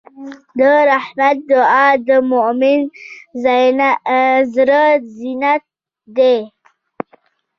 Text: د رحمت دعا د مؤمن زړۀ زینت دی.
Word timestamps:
د 0.57 0.59
رحمت 0.89 1.37
دعا 1.49 1.87
د 2.07 2.09
مؤمن 2.31 2.81
زړۀ 4.53 4.85
زینت 5.17 5.63
دی. 6.17 6.37